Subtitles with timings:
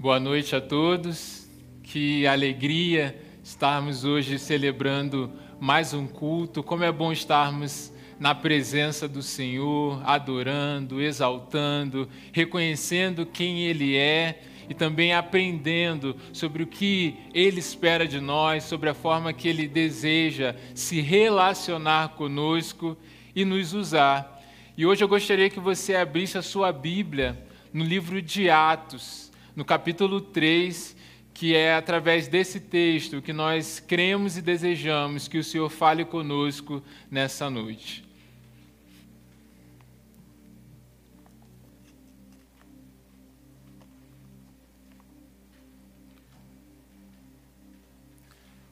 [0.00, 1.46] Boa noite a todos.
[1.82, 3.14] Que alegria
[3.44, 5.30] estarmos hoje celebrando
[5.60, 6.62] mais um culto.
[6.62, 14.72] Como é bom estarmos na presença do Senhor, adorando, exaltando, reconhecendo quem Ele é e
[14.72, 20.56] também aprendendo sobre o que Ele espera de nós, sobre a forma que Ele deseja
[20.74, 22.96] se relacionar conosco
[23.36, 24.42] e nos usar.
[24.78, 29.29] E hoje eu gostaria que você abrisse a sua Bíblia no livro de Atos
[29.60, 30.96] no capítulo 3,
[31.34, 36.82] que é através desse texto que nós cremos e desejamos que o Senhor fale conosco
[37.10, 38.02] nessa noite.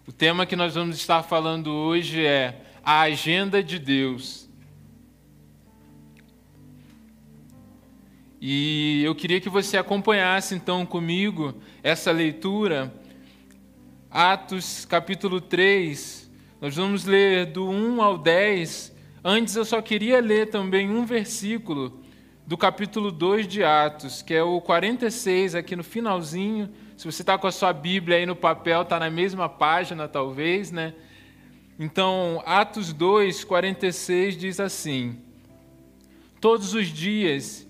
[0.07, 4.48] O tema que nós vamos estar falando hoje é a agenda de Deus.
[8.41, 12.95] E eu queria que você acompanhasse então comigo essa leitura,
[14.09, 16.31] Atos capítulo 3.
[16.61, 18.95] Nós vamos ler do 1 ao 10.
[19.25, 22.01] Antes eu só queria ler também um versículo
[22.47, 26.71] do capítulo 2 de Atos, que é o 46, aqui no finalzinho.
[26.97, 30.71] Se você está com a sua Bíblia aí no papel, está na mesma página, talvez,
[30.71, 30.95] né?
[31.77, 35.21] Então, Atos 2, 46 diz assim:
[36.41, 37.68] Todos os dias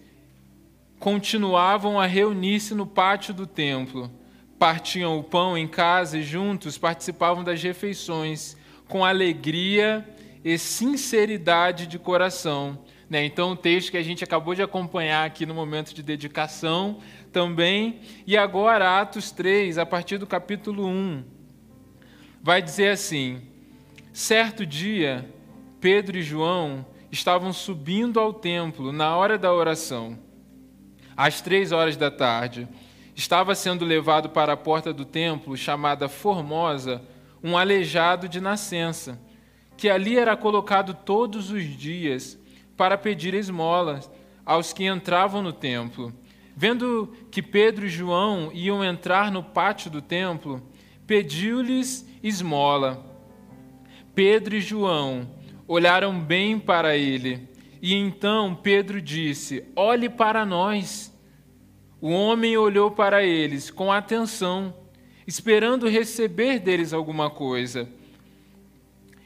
[0.99, 4.11] continuavam a reunir-se no pátio do templo.
[4.59, 8.57] Partiam o pão em casa e juntos participavam das refeições
[8.89, 10.07] com alegria
[10.45, 12.79] e sinceridade de coração.
[13.09, 13.25] Né?
[13.25, 16.99] Então, o texto que a gente acabou de acompanhar aqui no momento de dedicação
[17.33, 18.01] também.
[18.27, 21.25] E agora, Atos 3, a partir do capítulo 1,
[22.43, 23.41] vai dizer assim:
[24.13, 25.33] Certo dia,
[25.81, 30.28] Pedro e João estavam subindo ao templo na hora da oração
[31.19, 32.69] às três horas da tarde,
[33.13, 37.03] estava sendo levado para a porta do templo, chamada Formosa,
[37.43, 39.21] um aleijado de nascença,
[39.77, 42.39] que ali era colocado todos os dias
[42.77, 44.09] para pedir esmolas
[44.47, 46.15] aos que entravam no templo.
[46.57, 50.63] Vendo que Pedro e João iam entrar no pátio do templo,
[51.05, 53.05] pediu-lhes esmola.
[54.15, 55.29] Pedro e João
[55.67, 57.49] olharam bem para ele
[57.81, 61.15] e então Pedro disse: Olhe para nós.
[62.01, 64.73] O homem olhou para eles com atenção,
[65.27, 67.89] esperando receber deles alguma coisa.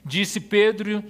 [0.05, 1.03] Disse Pedro: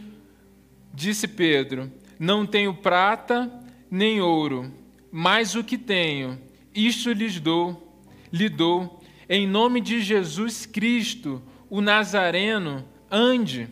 [0.93, 3.51] Disse Pedro: Não tenho prata
[3.91, 4.73] nem ouro,
[5.11, 6.41] mas o que tenho,
[6.75, 7.97] isto lhes dou,
[8.33, 9.01] lhe dou.
[9.29, 13.69] Em nome de Jesus Cristo, o Nazareno, ande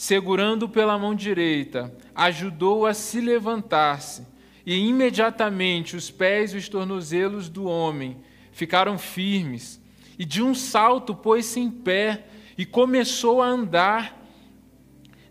[0.00, 4.26] segurando pela mão direita, ajudou a se levantar-se,
[4.66, 8.18] e imediatamente os pés e os tornozelos do homem
[8.52, 9.80] ficaram firmes,
[10.18, 12.26] e de um salto pôs-se em pé
[12.58, 14.22] e começou a andar.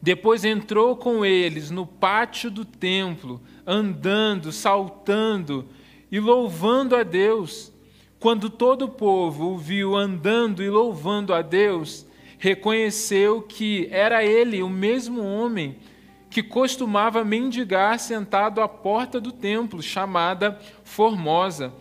[0.02, 5.70] Depois entrou com eles no pátio do templo, andando, saltando
[6.12, 7.72] e louvando a Deus.
[8.20, 12.04] Quando todo o povo o viu andando e louvando a Deus,
[12.40, 15.78] reconheceu que era ele o mesmo homem
[16.30, 21.74] que costumava mendigar sentado à porta do templo, chamada Formosa.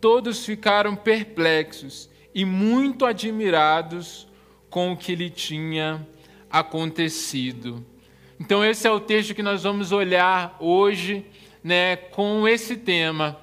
[0.00, 4.28] Todos ficaram perplexos e muito admirados
[4.68, 6.06] com o que lhe tinha
[6.50, 7.84] acontecido.
[8.38, 11.24] Então, esse é o texto que nós vamos olhar hoje,
[11.62, 13.38] né, com esse tema,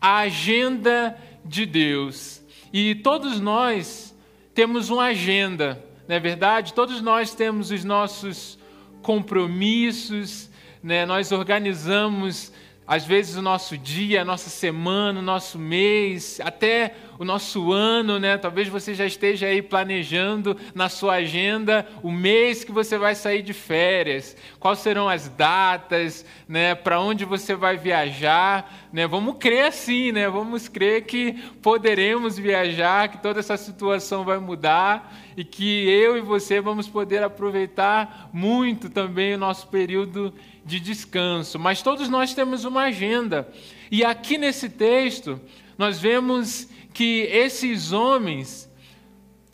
[0.00, 2.42] a agenda de Deus.
[2.72, 4.16] E todos nós
[4.54, 6.74] temos uma agenda, não é verdade?
[6.74, 8.58] Todos nós temos os nossos
[9.02, 10.50] compromissos,
[10.82, 11.04] né?
[11.06, 12.49] nós organizamos
[12.90, 18.18] às vezes o nosso dia, a nossa semana, o nosso mês, até o nosso ano,
[18.18, 18.36] né?
[18.36, 23.42] Talvez você já esteja aí planejando na sua agenda o mês que você vai sair
[23.42, 26.74] de férias, quais serão as datas, né?
[26.74, 29.06] Para onde você vai viajar, né?
[29.06, 30.28] Vamos crer assim, né?
[30.28, 36.20] Vamos crer que poderemos viajar, que toda essa situação vai mudar e que eu e
[36.20, 40.34] você vamos poder aproveitar muito também o nosso período
[40.64, 43.48] de descanso, mas todos nós temos uma agenda.
[43.90, 45.40] E aqui nesse texto,
[45.76, 48.70] nós vemos que esses homens,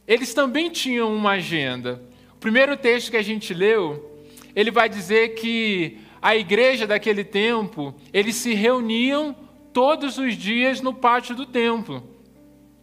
[0.07, 2.03] eles também tinham uma agenda.
[2.35, 4.25] O primeiro texto que a gente leu,
[4.55, 9.37] ele vai dizer que a igreja daquele tempo, eles se reuniam
[9.73, 12.03] todos os dias no pátio do templo.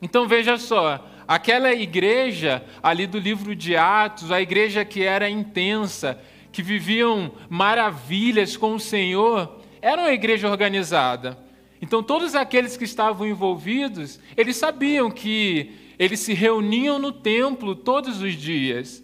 [0.01, 6.19] Então veja só, aquela igreja ali do livro de Atos, a igreja que era intensa,
[6.53, 11.37] que viviam maravilhas com o Senhor, era uma igreja organizada.
[11.81, 18.21] Então, todos aqueles que estavam envolvidos, eles sabiam que eles se reuniam no templo todos
[18.21, 19.03] os dias.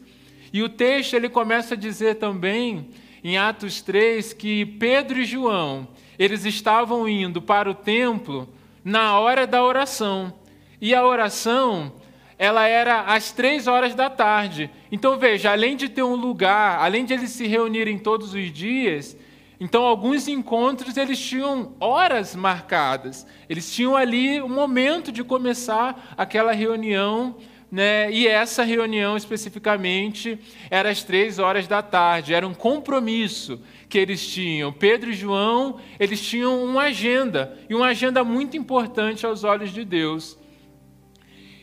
[0.54, 2.88] E o texto ele começa a dizer também,
[3.24, 5.88] em Atos 3, que Pedro e João,
[6.18, 8.48] eles estavam indo para o templo
[8.84, 10.34] na hora da oração.
[10.80, 11.92] E a oração,
[12.40, 14.72] ela era às três horas da tarde.
[14.90, 19.18] Então, veja, além de ter um lugar, além de eles se reunirem todos os dias,
[19.60, 26.54] então, alguns encontros eles tinham horas marcadas, eles tinham ali o momento de começar aquela
[26.54, 27.36] reunião,
[27.70, 28.10] né?
[28.10, 30.40] e essa reunião especificamente
[30.72, 33.60] era às três horas da tarde, era um compromisso
[33.90, 34.72] que eles tinham.
[34.72, 39.84] Pedro e João, eles tinham uma agenda, e uma agenda muito importante aos olhos de
[39.84, 40.40] Deus.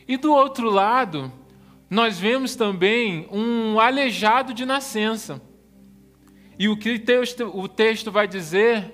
[0.07, 1.31] E do outro lado,
[1.89, 5.41] nós vemos também um aleijado de nascença.
[6.57, 6.91] E o que
[7.53, 8.93] o texto, vai dizer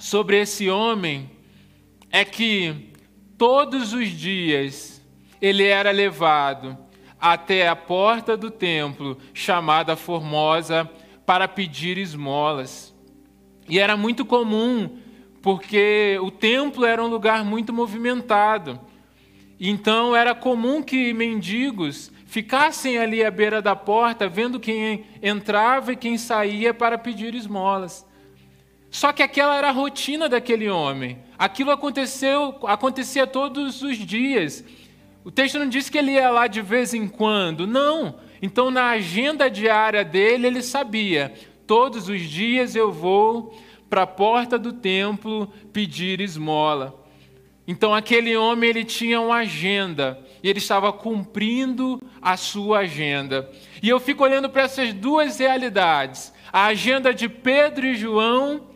[0.00, 1.30] sobre esse homem
[2.10, 2.92] é que
[3.36, 5.02] todos os dias
[5.40, 6.78] ele era levado
[7.20, 10.88] até a porta do templo, chamada Formosa,
[11.24, 12.94] para pedir esmolas.
[13.68, 14.98] E era muito comum,
[15.44, 18.80] porque o templo era um lugar muito movimentado.
[19.60, 25.96] Então era comum que mendigos ficassem ali à beira da porta, vendo quem entrava e
[25.96, 28.06] quem saía para pedir esmolas.
[28.90, 31.18] Só que aquela era a rotina daquele homem.
[31.38, 34.64] Aquilo aconteceu, acontecia todos os dias.
[35.22, 38.14] O texto não diz que ele ia lá de vez em quando, não.
[38.40, 41.34] Então, na agenda diária dele, ele sabia:
[41.66, 43.54] todos os dias eu vou
[43.94, 47.00] para a porta do templo pedir esmola.
[47.64, 53.48] Então, aquele homem ele tinha uma agenda e ele estava cumprindo a sua agenda.
[53.80, 58.66] E eu fico olhando para essas duas realidades: a agenda de Pedro e João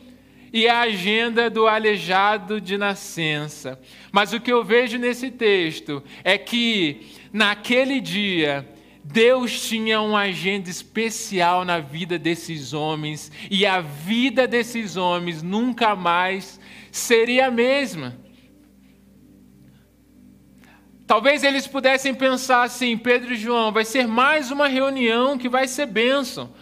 [0.53, 3.77] e a agenda do aleijado de nascença.
[4.13, 8.65] Mas o que eu vejo nesse texto é que naquele dia
[9.11, 15.97] Deus tinha uma agenda especial na vida desses homens e a vida desses homens nunca
[15.97, 16.61] mais
[16.93, 18.19] seria a mesma.
[21.07, 25.67] Talvez eles pudessem pensar assim, Pedro e João, vai ser mais uma reunião que vai
[25.67, 26.53] ser bênção.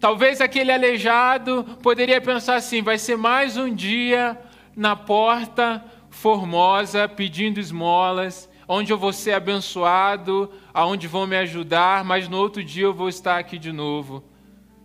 [0.00, 4.40] Talvez aquele aleijado poderia pensar assim, vai ser mais um dia
[4.74, 12.28] na porta formosa pedindo esmolas, onde eu vou ser abençoado, aonde vão me ajudar, mas
[12.28, 14.22] no outro dia eu vou estar aqui de novo.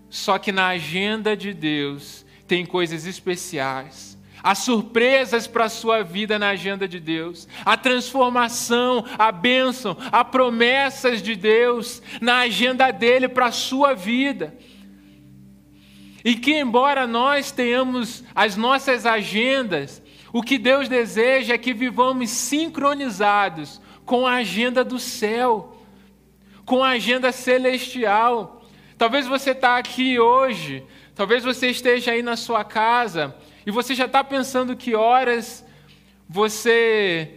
[0.09, 4.15] Só que na agenda de Deus tem coisas especiais
[4.45, 10.23] Há surpresas para a sua vida na agenda de Deus, a transformação, a bênção, há
[10.23, 14.55] promessas de Deus na agenda dele para a sua vida.
[16.23, 19.99] E que, embora nós tenhamos as nossas agendas,
[20.35, 25.77] o que Deus deseja é que vivamos sincronizados com a agenda do céu,
[26.65, 28.61] com a agenda celestial.
[28.97, 30.83] Talvez você está aqui hoje,
[31.15, 33.33] talvez você esteja aí na sua casa
[33.65, 35.65] e você já está pensando que horas
[36.27, 37.35] você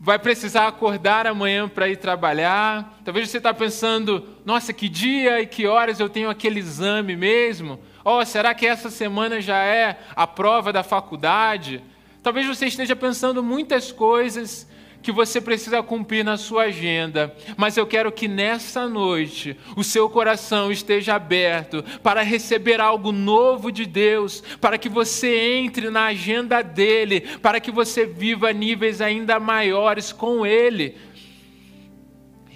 [0.00, 2.98] vai precisar acordar amanhã para ir trabalhar.
[3.04, 7.78] Talvez você está pensando, nossa, que dia e que horas eu tenho aquele exame mesmo?
[8.04, 11.80] Oh, será que essa semana já é a prova da faculdade?
[12.22, 14.68] Talvez você esteja pensando muitas coisas
[15.02, 20.08] que você precisa cumprir na sua agenda, mas eu quero que nessa noite o seu
[20.08, 26.62] coração esteja aberto para receber algo novo de Deus, para que você entre na agenda
[26.62, 30.96] dele, para que você viva níveis ainda maiores com ele.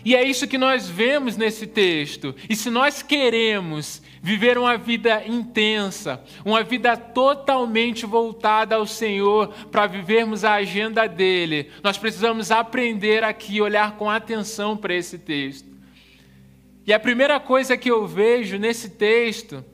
[0.05, 2.33] E é isso que nós vemos nesse texto.
[2.49, 9.87] E se nós queremos viver uma vida intensa, uma vida totalmente voltada ao Senhor, para
[9.87, 15.69] vivermos a agenda dele, nós precisamos aprender aqui, olhar com atenção para esse texto.
[16.85, 19.65] E a primeira coisa que eu vejo nesse texto,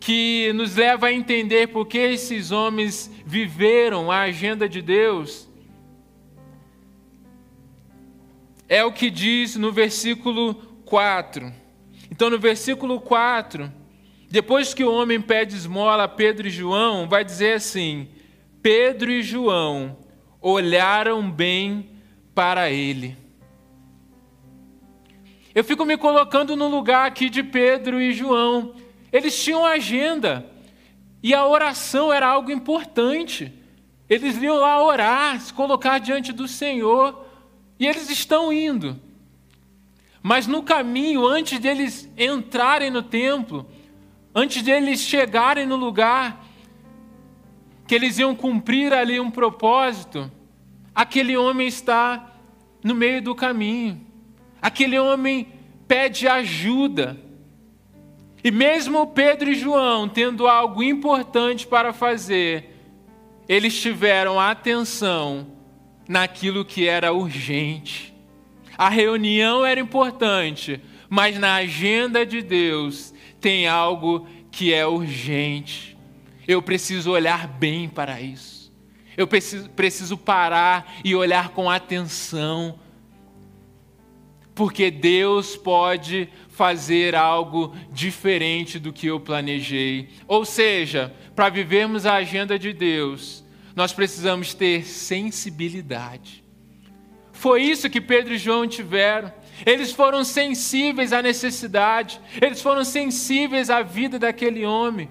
[0.00, 5.46] que nos leva a entender por que esses homens viveram a agenda de Deus,
[8.70, 10.54] é o que diz no versículo
[10.86, 11.65] 4.
[12.10, 13.72] Então, no versículo 4,
[14.30, 18.08] depois que o homem pede esmola a Pedro e João, vai dizer assim:
[18.62, 19.96] Pedro e João
[20.40, 21.90] olharam bem
[22.34, 23.16] para ele.
[25.54, 28.74] Eu fico me colocando no lugar aqui de Pedro e João.
[29.10, 30.44] Eles tinham agenda
[31.22, 33.52] e a oração era algo importante.
[34.08, 37.24] Eles iam lá orar, se colocar diante do Senhor.
[37.78, 39.00] E eles estão indo.
[40.28, 43.64] Mas no caminho, antes deles entrarem no templo,
[44.34, 46.44] antes deles chegarem no lugar,
[47.86, 50.28] que eles iam cumprir ali um propósito,
[50.92, 52.28] aquele homem está
[52.82, 54.04] no meio do caminho.
[54.60, 55.46] Aquele homem
[55.86, 57.16] pede ajuda.
[58.42, 62.74] E mesmo Pedro e João tendo algo importante para fazer,
[63.48, 65.46] eles tiveram atenção
[66.08, 68.15] naquilo que era urgente.
[68.76, 75.96] A reunião era importante, mas na agenda de Deus tem algo que é urgente.
[76.46, 78.72] Eu preciso olhar bem para isso.
[79.16, 82.78] Eu preciso, parar e olhar com atenção.
[84.54, 90.10] Porque Deus pode fazer algo diferente do que eu planejei.
[90.26, 96.45] Ou seja, para vivermos a agenda de Deus, nós precisamos ter sensibilidade.
[97.36, 99.30] Foi isso que Pedro e João tiveram.
[99.64, 105.08] Eles foram sensíveis à necessidade, eles foram sensíveis à vida daquele homem.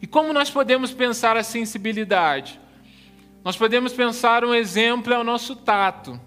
[0.00, 2.58] E como nós podemos pensar a sensibilidade?
[3.44, 6.18] Nós podemos pensar um exemplo é o nosso tato.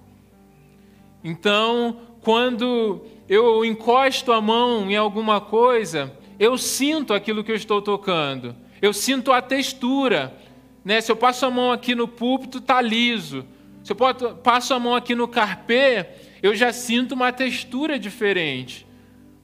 [1.24, 7.82] Então, quando eu encosto a mão em alguma coisa, eu sinto aquilo que eu estou
[7.82, 8.56] tocando.
[8.80, 10.36] Eu sinto a textura.
[10.84, 11.02] Né?
[11.02, 13.46] Se eu passo a mão aqui no púlpito, está liso.
[13.86, 13.96] Se eu
[14.42, 16.08] passo a mão aqui no carpê,
[16.42, 18.84] eu já sinto uma textura diferente.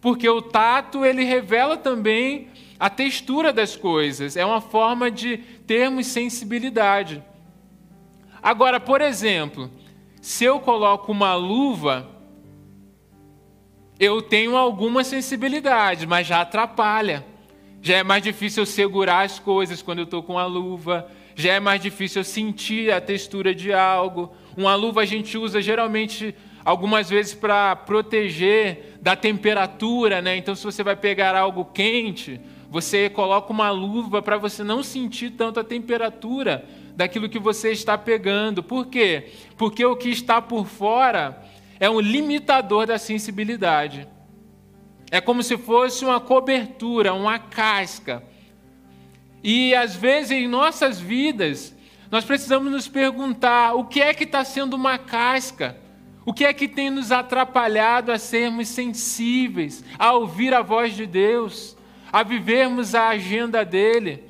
[0.01, 2.48] Porque o tato, ele revela também
[2.79, 7.24] a textura das coisas, é uma forma de termos sensibilidade.
[8.41, 9.69] Agora, por exemplo,
[10.19, 12.10] se eu coloco uma luva,
[14.00, 17.24] eu tenho alguma sensibilidade, mas já atrapalha.
[17.79, 21.07] Já é mais difícil eu segurar as coisas quando eu estou com a luva,
[21.41, 24.31] já é mais difícil sentir a textura de algo.
[24.55, 30.38] Uma luva a gente usa geralmente algumas vezes para proteger da temperatura, né?
[30.38, 35.31] Então, se você vai pegar algo quente, você coloca uma luva para você não sentir
[35.31, 38.62] tanto a temperatura daquilo que você está pegando.
[38.62, 39.31] Por quê?
[39.57, 41.43] Porque o que está por fora
[41.79, 44.07] é um limitador da sensibilidade.
[45.10, 48.24] É como se fosse uma cobertura, uma casca.
[49.43, 51.75] E às vezes em nossas vidas,
[52.10, 55.77] nós precisamos nos perguntar: o que é que está sendo uma casca?
[56.25, 61.05] O que é que tem nos atrapalhado a sermos sensíveis, a ouvir a voz de
[61.05, 61.75] Deus?
[62.12, 64.24] a vivermos a agenda dele.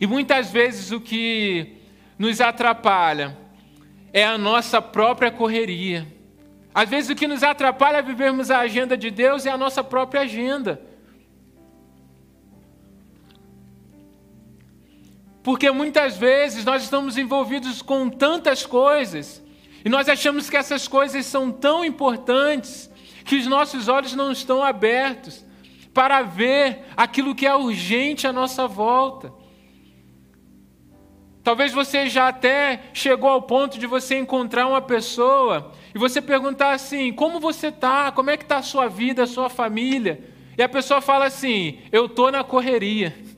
[0.00, 1.76] E muitas vezes o que
[2.18, 3.36] nos atrapalha
[4.12, 6.06] é a nossa própria correria.
[6.74, 9.84] Às vezes o que nos atrapalha a vivermos a agenda de Deus é a nossa
[9.84, 10.80] própria agenda.
[15.42, 19.42] Porque muitas vezes nós estamos envolvidos com tantas coisas
[19.84, 22.88] e nós achamos que essas coisas são tão importantes
[23.24, 25.44] que os nossos olhos não estão abertos
[25.92, 29.32] para ver aquilo que é urgente à nossa volta.
[31.42, 36.72] Talvez você já até chegou ao ponto de você encontrar uma pessoa e você perguntar
[36.72, 38.12] assim: como você está?
[38.12, 40.22] Como é que está a sua vida, a sua família?
[40.56, 43.31] E a pessoa fala assim: eu estou na correria.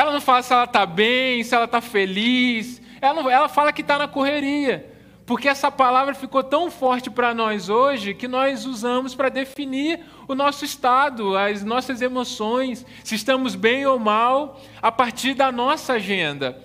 [0.00, 2.80] Ela não fala se ela está bem, se ela está feliz.
[3.02, 4.90] Ela, não, ela fala que está na correria.
[5.26, 10.34] Porque essa palavra ficou tão forte para nós hoje que nós usamos para definir o
[10.34, 16.58] nosso estado, as nossas emoções, se estamos bem ou mal, a partir da nossa agenda.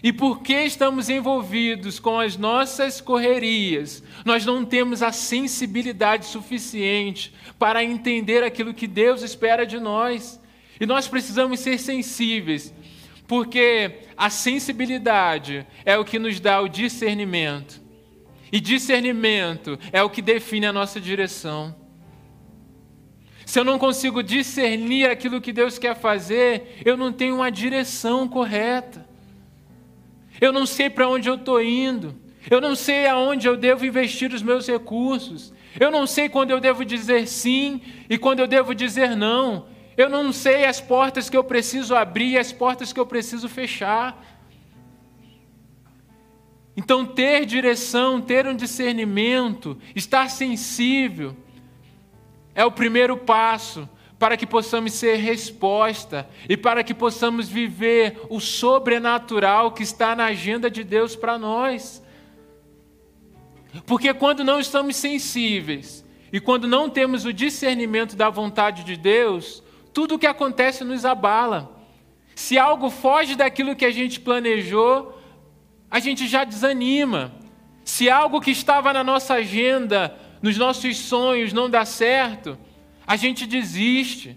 [0.00, 7.82] E porque estamos envolvidos com as nossas correrias, nós não temos a sensibilidade suficiente para
[7.82, 10.40] entender aquilo que Deus espera de nós.
[10.82, 12.74] E nós precisamos ser sensíveis
[13.28, 17.80] porque a sensibilidade é o que nos dá o discernimento.
[18.50, 21.72] E discernimento é o que define a nossa direção.
[23.46, 28.26] Se eu não consigo discernir aquilo que Deus quer fazer, eu não tenho uma direção
[28.26, 29.06] correta.
[30.40, 32.12] Eu não sei para onde eu estou indo.
[32.50, 35.54] Eu não sei aonde eu devo investir os meus recursos.
[35.78, 39.70] Eu não sei quando eu devo dizer sim e quando eu devo dizer não.
[39.96, 44.22] Eu não sei as portas que eu preciso abrir as portas que eu preciso fechar.
[46.76, 51.36] Então, ter direção, ter um discernimento, estar sensível,
[52.54, 58.40] é o primeiro passo para que possamos ser resposta e para que possamos viver o
[58.40, 62.02] sobrenatural que está na agenda de Deus para nós.
[63.84, 69.61] Porque quando não estamos sensíveis e quando não temos o discernimento da vontade de Deus,
[69.92, 71.82] tudo o que acontece nos abala.
[72.34, 75.18] Se algo foge daquilo que a gente planejou,
[75.90, 77.34] a gente já desanima.
[77.84, 82.58] Se algo que estava na nossa agenda, nos nossos sonhos, não dá certo,
[83.06, 84.36] a gente desiste.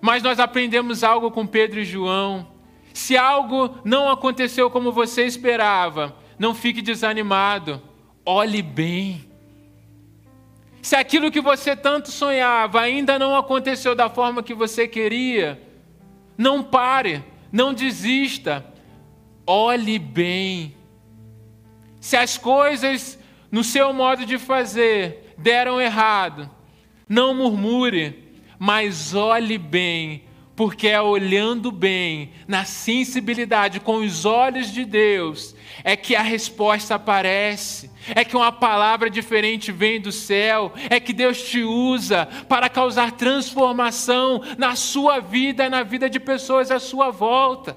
[0.00, 2.46] Mas nós aprendemos algo com Pedro e João.
[2.94, 7.82] Se algo não aconteceu como você esperava, não fique desanimado.
[8.24, 9.27] Olhe bem.
[10.80, 15.60] Se aquilo que você tanto sonhava ainda não aconteceu da forma que você queria,
[16.36, 18.64] não pare, não desista.
[19.46, 20.76] Olhe bem.
[22.00, 23.18] Se as coisas
[23.50, 26.50] no seu modo de fazer deram errado,
[27.08, 34.84] não murmure, mas olhe bem, porque é olhando bem, na sensibilidade, com os olhos de
[34.84, 40.98] Deus, é que a resposta aparece, é que uma palavra diferente vem do céu, é
[40.98, 46.70] que Deus te usa para causar transformação na sua vida e na vida de pessoas
[46.70, 47.76] à sua volta.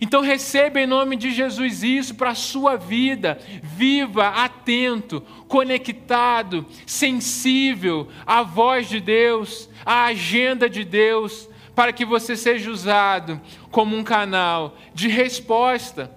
[0.00, 3.38] Então receba em nome de Jesus isso para a sua vida.
[3.62, 12.36] Viva atento, conectado, sensível à voz de Deus, à agenda de Deus, para que você
[12.36, 13.40] seja usado
[13.70, 16.10] como um canal de resposta.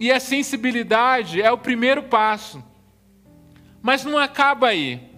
[0.00, 2.64] E a sensibilidade é o primeiro passo.
[3.82, 5.10] Mas não acaba aí.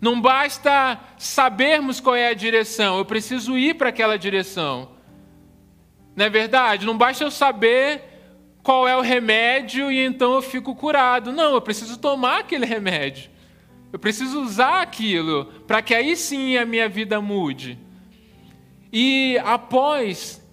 [0.00, 4.90] Não basta sabermos qual é a direção, eu preciso ir para aquela direção.
[6.14, 6.86] Não é verdade?
[6.86, 8.04] Não basta eu saber
[8.62, 11.32] qual é o remédio e então eu fico curado.
[11.32, 13.30] Não, eu preciso tomar aquele remédio.
[13.92, 17.78] Eu preciso usar aquilo para que aí sim a minha vida mude.
[18.92, 20.44] E após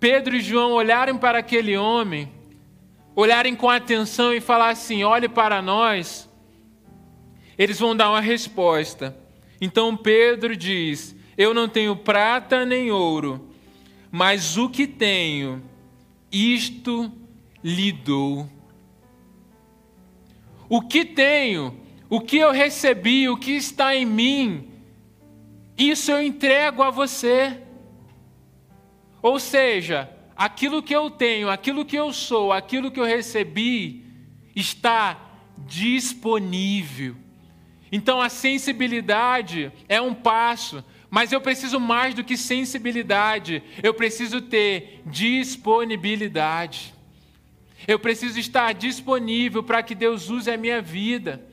[0.00, 2.28] Pedro e João olharem para aquele homem,
[3.14, 6.28] olharem com atenção e falar assim: olhe para nós,
[7.56, 9.16] eles vão dar uma resposta.
[9.60, 13.52] Então Pedro diz: Eu não tenho prata nem ouro
[14.14, 15.62] mas o que tenho,
[16.30, 17.10] isto
[17.64, 18.46] lhe dou.
[20.68, 21.74] O que tenho,
[22.10, 24.68] o que eu recebi, o que está em mim,
[25.78, 27.58] isso eu entrego a você.
[29.22, 34.04] Ou seja, aquilo que eu tenho, aquilo que eu sou, aquilo que eu recebi,
[34.54, 35.18] está
[35.58, 37.16] disponível.
[37.90, 44.40] Então a sensibilidade é um passo, mas eu preciso mais do que sensibilidade, eu preciso
[44.40, 46.94] ter disponibilidade.
[47.86, 51.44] Eu preciso estar disponível para que Deus use a minha vida.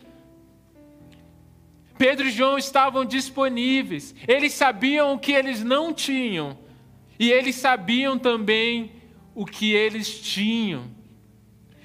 [1.98, 6.58] Pedro e João estavam disponíveis, eles sabiam o que eles não tinham,
[7.20, 8.94] e eles sabiam também
[9.36, 10.86] o que eles tinham.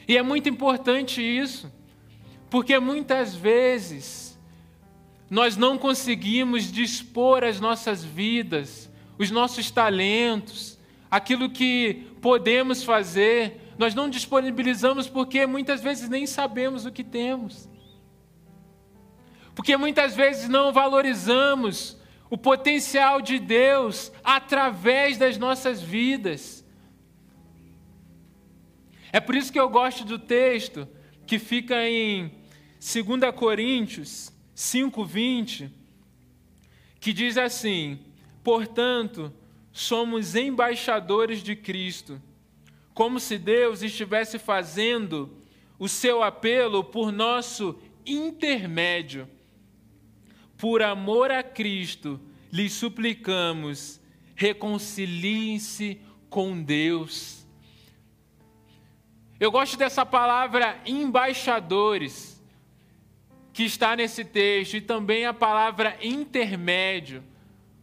[0.06, 1.72] E é muito importante isso,
[2.48, 4.38] porque muitas vezes
[5.28, 10.78] nós não conseguimos dispor as nossas vidas, os nossos talentos,
[11.10, 17.68] aquilo que podemos fazer, nós não disponibilizamos porque muitas vezes nem sabemos o que temos.
[19.54, 21.96] Porque muitas vezes não valorizamos
[22.30, 26.64] o potencial de Deus através das nossas vidas.
[29.12, 30.88] É por isso que eu gosto do texto
[31.26, 32.32] que fica em
[32.80, 35.70] 2 Coríntios 5:20,
[36.98, 38.00] que diz assim:
[38.42, 39.32] "Portanto,
[39.72, 42.20] somos embaixadores de Cristo,
[42.92, 45.36] como se Deus estivesse fazendo
[45.78, 49.28] o seu apelo por nosso intermédio.
[50.64, 52.18] Por amor a Cristo,
[52.50, 54.00] lhes suplicamos,
[54.34, 56.00] reconciliem-se
[56.30, 57.46] com Deus."
[59.38, 62.42] Eu gosto dessa palavra embaixadores
[63.52, 67.22] que está nesse texto e também a palavra intermédio.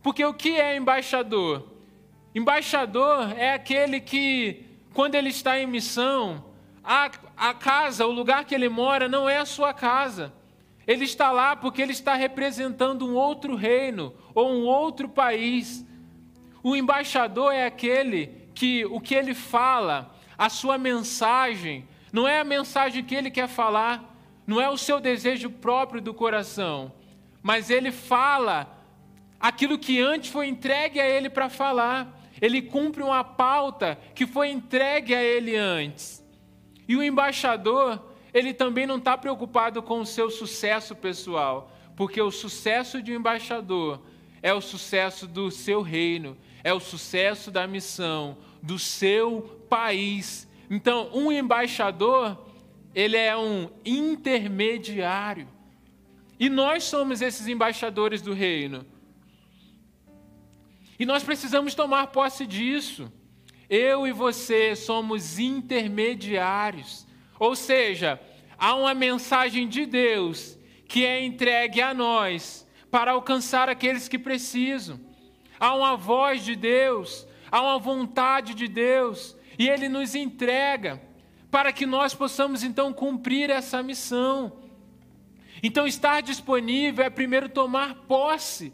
[0.02, 1.72] Porque o que é embaixador?
[2.34, 6.44] Embaixador é aquele que, quando ele está em missão,
[6.84, 10.34] a, a casa, o lugar que ele mora, não é a sua casa.
[10.92, 15.86] Ele está lá porque ele está representando um outro reino ou um outro país.
[16.62, 22.44] O embaixador é aquele que o que ele fala, a sua mensagem, não é a
[22.44, 24.04] mensagem que ele quer falar,
[24.46, 26.92] não é o seu desejo próprio do coração,
[27.42, 28.78] mas ele fala
[29.40, 32.20] aquilo que antes foi entregue a ele para falar.
[32.42, 36.22] Ele cumpre uma pauta que foi entregue a ele antes.
[36.86, 42.32] E o embaixador, ele também não está preocupado com o seu sucesso pessoal, porque o
[42.32, 44.00] sucesso de um embaixador
[44.42, 50.48] é o sucesso do seu reino, é o sucesso da missão, do seu país.
[50.70, 52.38] Então, um embaixador,
[52.96, 55.48] ele é um intermediário.
[56.40, 58.86] E nós somos esses embaixadores do reino.
[60.98, 63.12] E nós precisamos tomar posse disso.
[63.70, 67.08] Eu e você somos intermediários.
[67.42, 68.22] Ou seja,
[68.56, 75.00] há uma mensagem de Deus que é entregue a nós para alcançar aqueles que precisam.
[75.60, 81.02] há uma voz de Deus, há uma vontade de Deus, e Ele nos entrega
[81.50, 84.62] para que nós possamos então cumprir essa missão.
[85.64, 88.72] Então, estar disponível é primeiro tomar posse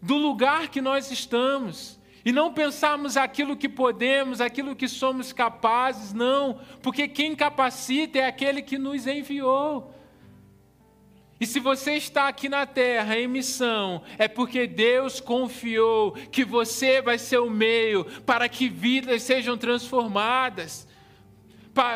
[0.00, 1.97] do lugar que nós estamos.
[2.28, 8.26] E não pensarmos aquilo que podemos, aquilo que somos capazes, não, porque quem capacita é
[8.26, 9.94] aquele que nos enviou.
[11.40, 17.00] E se você está aqui na terra em missão, é porque Deus confiou que você
[17.00, 20.86] vai ser o meio para que vidas sejam transformadas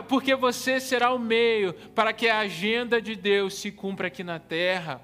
[0.09, 4.39] porque você será o meio para que a agenda de Deus se cumpra aqui na
[4.39, 5.03] terra.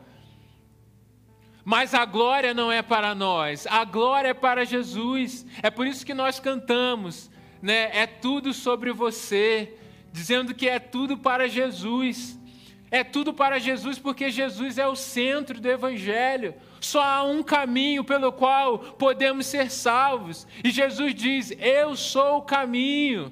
[1.68, 5.44] Mas a glória não é para nós, a glória é para Jesus.
[5.62, 7.90] É por isso que nós cantamos, né?
[7.92, 9.74] É tudo sobre você,
[10.11, 12.38] dizendo que é tudo para Jesus.
[12.90, 16.54] É tudo para Jesus porque Jesus é o centro do evangelho.
[16.81, 20.46] Só há um caminho pelo qual podemos ser salvos.
[20.64, 23.31] E Jesus diz: "Eu sou o caminho".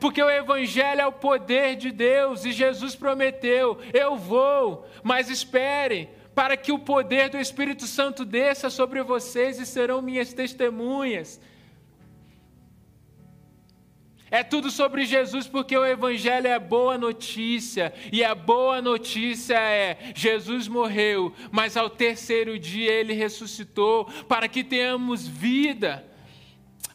[0.00, 6.10] Porque o Evangelho é o poder de Deus e Jesus prometeu: eu vou, mas esperem,
[6.34, 11.40] para que o poder do Espírito Santo desça sobre vocês e serão minhas testemunhas.
[14.30, 20.12] É tudo sobre Jesus, porque o Evangelho é boa notícia, e a boa notícia é:
[20.14, 26.04] Jesus morreu, mas ao terceiro dia ele ressuscitou, para que tenhamos vida.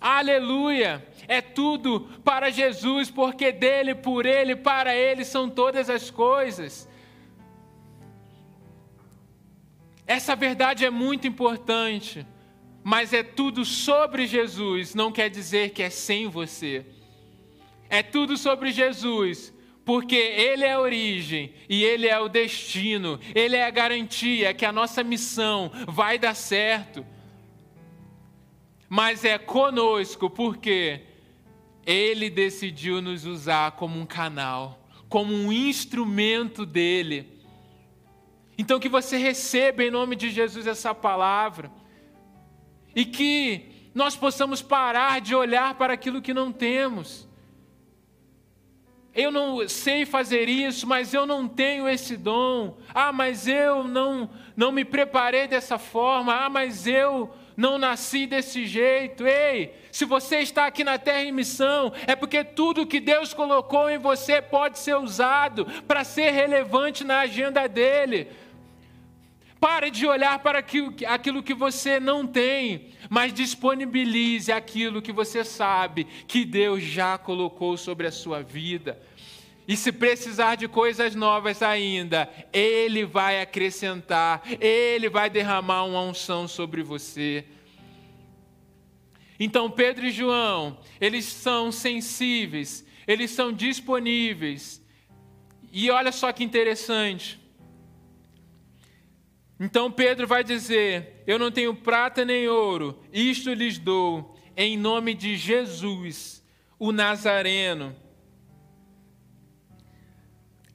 [0.01, 1.07] Aleluia!
[1.29, 6.88] é tudo para Jesus, porque dele, por ele, para ele são todas as coisas.
[10.09, 12.25] Essa verdade é muito importante,
[12.83, 16.83] mas é tudo sobre Jesus, não quer dizer que é sem você.
[17.87, 19.53] É tudo sobre Jesus,
[19.85, 24.65] porque Ele é a origem e Ele é o destino, Ele é a garantia que
[24.65, 27.05] a nossa missão vai dar certo.
[28.89, 31.01] Mas é conosco, porque
[31.85, 37.38] ele decidiu nos usar como um canal, como um instrumento dele.
[38.59, 41.71] Então, que você receba em nome de Jesus essa palavra
[42.93, 47.25] e que nós possamos parar de olhar para aquilo que não temos.
[49.15, 52.77] Eu não sei fazer isso, mas eu não tenho esse dom.
[52.93, 56.35] Ah, mas eu não não me preparei dessa forma.
[56.35, 59.25] Ah, mas eu não nasci desse jeito.
[59.25, 63.89] Ei, se você está aqui na terra em missão, é porque tudo que Deus colocou
[63.89, 68.27] em você pode ser usado para ser relevante na agenda dele.
[69.59, 76.05] Pare de olhar para aquilo que você não tem, mas disponibilize aquilo que você sabe
[76.27, 79.01] que Deus já colocou sobre a sua vida.
[79.67, 86.47] E se precisar de coisas novas ainda, Ele vai acrescentar, Ele vai derramar uma unção
[86.47, 87.45] sobre você.
[89.39, 94.81] Então, Pedro e João, eles são sensíveis, eles são disponíveis.
[95.71, 97.38] E olha só que interessante.
[99.59, 105.13] Então Pedro vai dizer: Eu não tenho prata nem ouro, isto lhes dou, em nome
[105.13, 106.43] de Jesus,
[106.77, 107.95] o Nazareno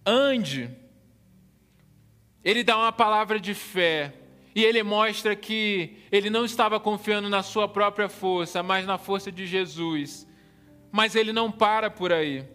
[0.04, 0.70] ande.
[2.44, 4.12] Ele dá uma palavra de fé.
[4.54, 9.32] E ele mostra que ele não estava confiando na sua própria força, mas na força
[9.32, 10.28] de Jesus.
[10.92, 12.46] Mas ele não para por aí.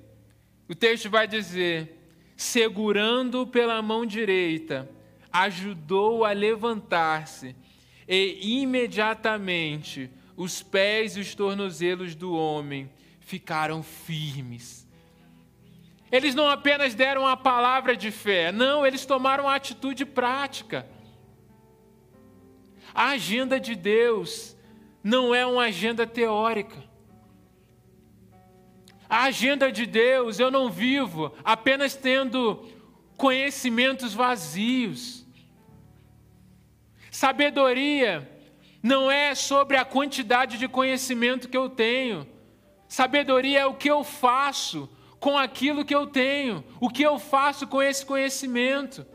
[0.69, 1.99] O texto vai dizer:
[2.37, 4.89] segurando pela mão direita,
[5.31, 7.55] ajudou a levantar-se,
[8.07, 12.89] e imediatamente os pés e os tornozelos do homem
[13.19, 14.87] ficaram firmes.
[16.11, 20.87] Eles não apenas deram a palavra de fé, não, eles tomaram a atitude prática.
[22.93, 24.55] A agenda de Deus
[25.03, 26.83] não é uma agenda teórica.
[29.07, 32.67] A agenda de Deus eu não vivo apenas tendo
[33.17, 35.18] conhecimentos vazios.
[37.19, 38.25] Sabedoria
[38.81, 42.25] não é sobre a quantidade de conhecimento que eu tenho.
[42.87, 47.67] Sabedoria é o que eu faço com aquilo que eu tenho, o que eu faço
[47.67, 49.05] com esse conhecimento.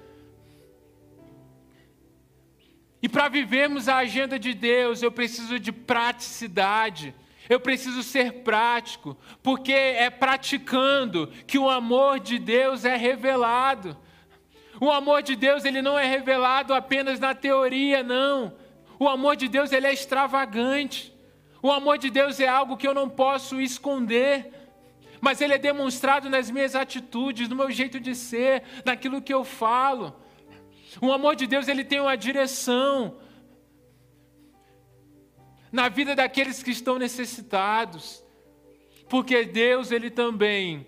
[3.02, 7.14] E para vivermos a agenda de Deus, eu preciso de praticidade.
[7.48, 13.96] Eu preciso ser prático, porque é praticando que o amor de Deus é revelado.
[14.84, 18.54] O amor de Deus ele não é revelado apenas na teoria, não.
[18.98, 21.12] O amor de Deus ele é extravagante.
[21.62, 24.52] O amor de Deus é algo que eu não posso esconder
[25.24, 29.42] mas ele é demonstrado nas minhas atitudes, no meu jeito de ser, naquilo que eu
[29.42, 30.14] falo.
[31.00, 33.16] O amor de Deus ele tem uma direção.
[35.72, 38.22] na vida daqueles que estão necessitados.
[39.08, 40.86] Porque Deus, ele também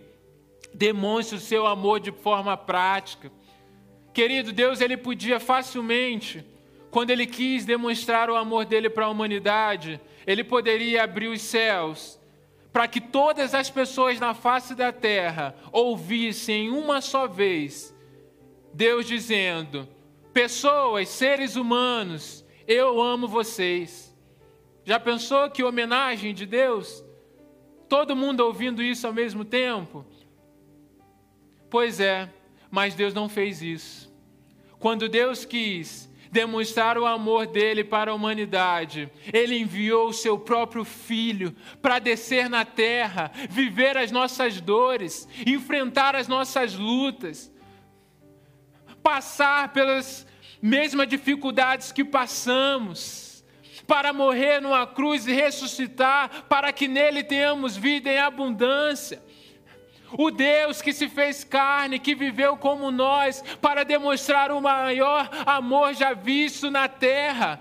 [0.74, 3.32] demonstra o seu amor de forma prática.
[4.16, 6.42] Querido, Deus, ele podia facilmente,
[6.90, 12.18] quando ele quis demonstrar o amor dele para a humanidade, ele poderia abrir os céus
[12.72, 17.94] para que todas as pessoas na face da terra ouvissem uma só vez
[18.72, 19.86] Deus dizendo:
[20.32, 24.16] Pessoas, seres humanos, eu amo vocês.
[24.82, 27.04] Já pensou que homenagem de Deus?
[27.86, 30.06] Todo mundo ouvindo isso ao mesmo tempo?
[31.68, 32.30] Pois é,
[32.70, 34.05] mas Deus não fez isso.
[34.86, 40.84] Quando Deus quis demonstrar o amor dele para a humanidade, ele enviou o seu próprio
[40.84, 47.52] filho para descer na terra, viver as nossas dores, enfrentar as nossas lutas
[49.02, 50.24] passar pelas
[50.62, 53.44] mesmas dificuldades que passamos,
[53.88, 59.20] para morrer numa cruz e ressuscitar, para que nele tenhamos vida em abundância.
[60.12, 65.94] O Deus que se fez carne, que viveu como nós, para demonstrar o maior amor
[65.94, 67.60] já visto na terra.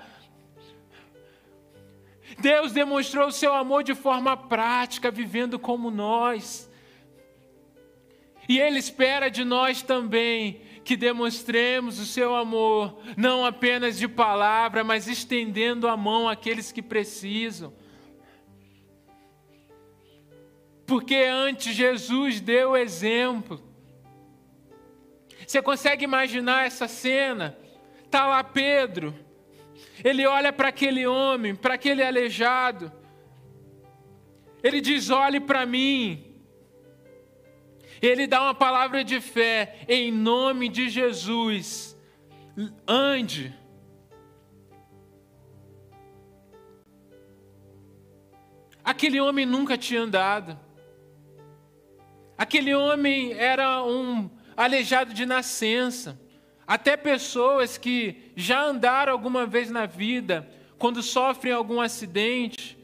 [2.39, 6.69] Deus demonstrou o seu amor de forma prática, vivendo como nós.
[8.47, 14.83] E Ele espera de nós também que demonstremos o seu amor, não apenas de palavra,
[14.83, 17.73] mas estendendo a mão àqueles que precisam.
[20.85, 23.61] Porque antes Jesus deu exemplo.
[25.45, 27.57] Você consegue imaginar essa cena?
[28.03, 29.13] Está lá Pedro,
[30.03, 32.91] ele olha para aquele homem, para aquele aleijado,
[34.63, 36.23] ele diz: Olhe para mim,
[38.01, 41.95] ele dá uma palavra de fé em nome de Jesus.
[42.87, 43.53] Ande.
[48.83, 50.64] Aquele homem nunca tinha andado.
[52.37, 56.19] Aquele homem era um aleijado de nascença.
[56.67, 62.77] Até pessoas que já andaram alguma vez na vida, quando sofrem algum acidente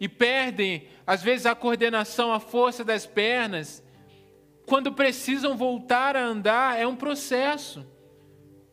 [0.00, 3.82] e perdem, às vezes, a coordenação, a força das pernas,
[4.66, 7.86] quando precisam voltar a andar, é um processo.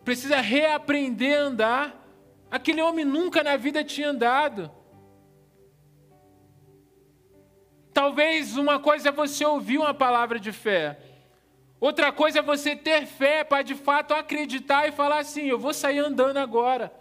[0.03, 2.07] Precisa reaprender a andar.
[2.49, 4.71] Aquele homem nunca na vida tinha andado.
[7.93, 10.99] Talvez uma coisa é você ouvir uma palavra de fé.
[11.79, 15.73] Outra coisa é você ter fé para de fato acreditar e falar assim: eu vou
[15.73, 16.91] sair andando agora.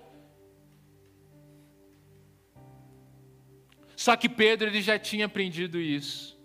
[3.96, 6.36] Só que Pedro ele já tinha aprendido isso.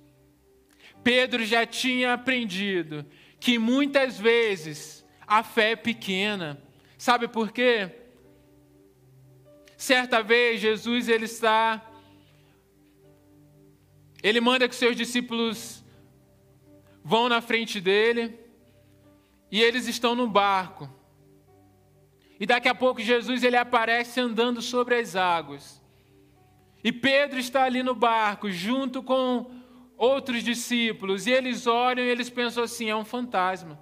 [1.04, 3.06] Pedro já tinha aprendido
[3.40, 6.62] que muitas vezes a fé é pequena.
[6.98, 7.90] Sabe por quê?
[9.76, 11.87] Certa vez Jesus ele está
[14.28, 15.84] ele manda que seus discípulos
[17.04, 18.38] vão na frente dele
[19.50, 20.90] e eles estão no barco.
[22.40, 25.82] E daqui a pouco Jesus ele aparece andando sobre as águas.
[26.84, 29.50] E Pedro está ali no barco junto com
[29.98, 33.80] outros discípulos e eles olham e eles pensam assim: é um fantasma.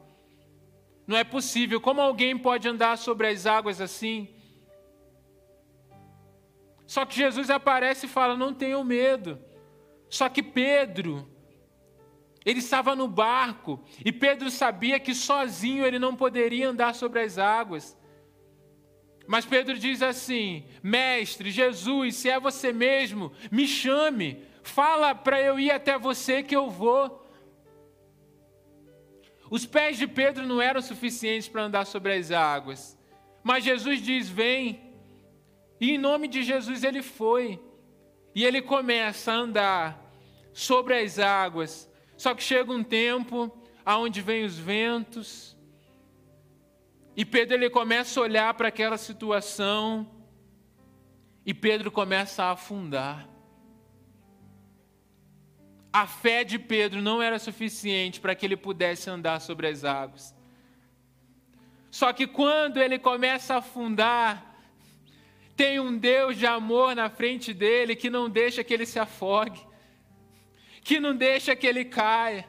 [1.07, 1.81] Não é possível.
[1.81, 4.29] Como alguém pode andar sobre as águas assim?
[6.85, 9.39] Só que Jesus aparece e fala: não tenham medo.
[10.09, 11.27] Só que Pedro,
[12.45, 17.37] ele estava no barco e Pedro sabia que sozinho ele não poderia andar sobre as
[17.37, 17.97] águas.
[19.27, 24.43] Mas Pedro diz assim: Mestre, Jesus, se é você mesmo, me chame.
[24.61, 27.23] Fala para eu ir até você que eu vou.
[29.49, 32.97] Os pés de Pedro não eram suficientes para andar sobre as águas.
[33.43, 34.83] Mas Jesus diz: Vem.
[35.79, 37.59] E em nome de Jesus ele foi.
[38.35, 40.11] E ele começa a andar
[40.53, 41.89] sobre as águas.
[42.17, 43.49] Só que chega um tempo
[43.85, 45.55] aonde vem os ventos.
[47.15, 50.05] E Pedro ele começa a olhar para aquela situação.
[51.45, 53.25] E Pedro começa a afundar.
[55.93, 60.35] A fé de Pedro não era suficiente para que ele pudesse andar sobre as águas.
[61.89, 64.54] Só que quando ele começa a afundar,
[65.55, 69.59] tem um Deus de amor na frente dele que não deixa que ele se afogue,
[70.81, 72.45] que não deixa que ele caia.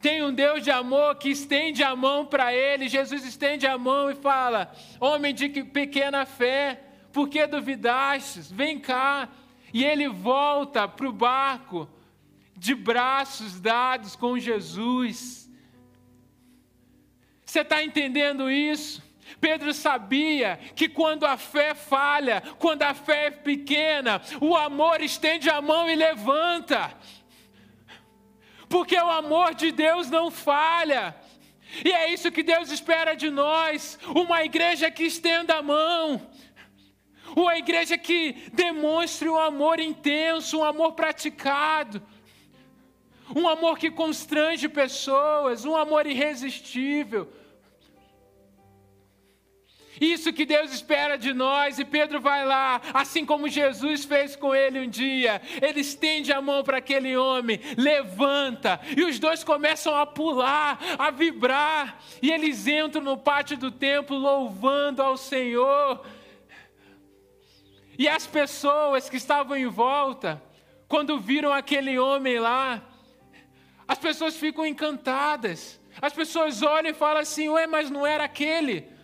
[0.00, 2.88] Tem um Deus de amor que estende a mão para ele.
[2.88, 6.80] Jesus estende a mão e fala: Homem de pequena fé,
[7.12, 8.52] por que duvidastes?
[8.52, 9.28] Vem cá.
[9.72, 11.88] E ele volta para o barco
[12.54, 15.50] de braços dados com Jesus.
[17.44, 19.05] Você está entendendo isso?
[19.40, 25.50] Pedro sabia que quando a fé falha, quando a fé é pequena, o amor estende
[25.50, 26.94] a mão e levanta.
[28.68, 31.14] Porque o amor de Deus não falha.
[31.84, 36.20] E é isso que Deus espera de nós: uma igreja que estenda a mão,
[37.36, 42.02] uma igreja que demonstre um amor intenso, um amor praticado,
[43.34, 47.30] um amor que constrange pessoas, um amor irresistível.
[50.00, 54.54] Isso que Deus espera de nós, e Pedro vai lá, assim como Jesus fez com
[54.54, 55.40] ele um dia.
[55.60, 61.10] Ele estende a mão para aquele homem, levanta, e os dois começam a pular, a
[61.10, 66.04] vibrar, e eles entram no pátio do templo louvando ao Senhor.
[67.98, 70.42] E as pessoas que estavam em volta,
[70.86, 72.82] quando viram aquele homem lá,
[73.88, 75.80] as pessoas ficam encantadas.
[76.00, 78.95] As pessoas olham e falam assim: Ué, mas não era aquele?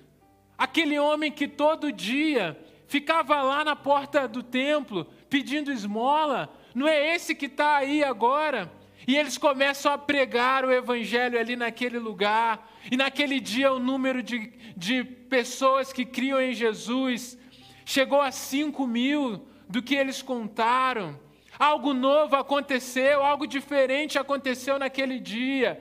[0.56, 7.14] Aquele homem que todo dia ficava lá na porta do templo pedindo esmola, não é
[7.14, 8.70] esse que está aí agora?
[9.06, 12.70] E eles começam a pregar o evangelho ali naquele lugar.
[12.90, 17.36] E naquele dia o número de, de pessoas que criam em Jesus
[17.84, 21.18] chegou a 5 mil do que eles contaram.
[21.58, 25.80] Algo novo aconteceu, algo diferente aconteceu naquele dia.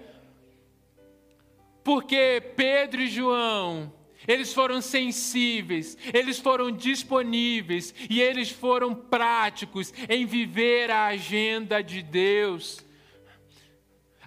[1.83, 3.93] Porque Pedro e João
[4.27, 12.01] eles foram sensíveis, eles foram disponíveis e eles foram práticos em viver a agenda de
[12.01, 12.85] Deus.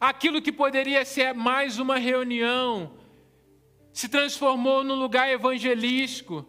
[0.00, 2.92] Aquilo que poderia ser mais uma reunião
[3.92, 6.44] se transformou num lugar evangelístico,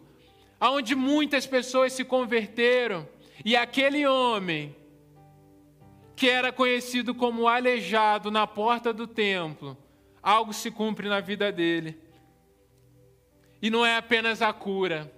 [0.60, 3.08] onde muitas pessoas se converteram,
[3.44, 4.74] e aquele homem,
[6.16, 9.76] que era conhecido como aleijado na porta do templo,
[10.20, 12.05] algo se cumpre na vida dele.
[13.60, 15.10] E não é apenas a cura,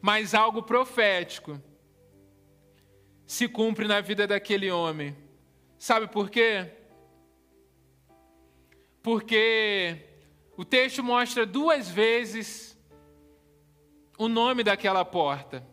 [0.00, 1.60] mas algo profético
[3.26, 5.16] se cumpre na vida daquele homem.
[5.78, 6.70] Sabe por quê?
[9.02, 9.96] Porque
[10.56, 12.78] o texto mostra duas vezes
[14.18, 15.66] o nome daquela porta,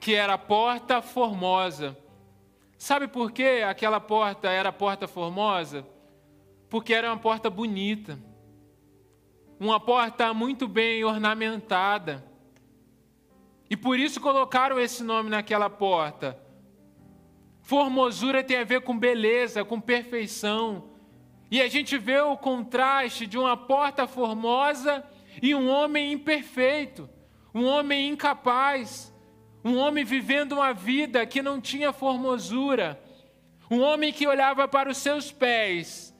[0.00, 1.96] que era a Porta Formosa.
[2.76, 5.86] Sabe por que aquela porta era a Porta Formosa?
[6.68, 8.18] Porque era uma porta bonita
[9.58, 12.24] uma porta muito bem ornamentada.
[13.68, 16.38] E por isso colocaram esse nome naquela porta.
[17.62, 20.90] Formosura tem a ver com beleza, com perfeição.
[21.50, 25.04] E a gente vê o contraste de uma porta formosa
[25.42, 27.08] e um homem imperfeito,
[27.54, 29.12] um homem incapaz,
[29.64, 33.00] um homem vivendo uma vida que não tinha formosura,
[33.70, 36.14] um homem que olhava para os seus pés